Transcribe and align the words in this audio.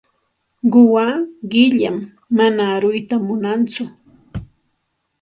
Quwaa 0.71 1.15
qilam, 1.51 1.97
manam 2.35 2.69
aruyta 2.75 3.15
munantsu. 3.25 3.83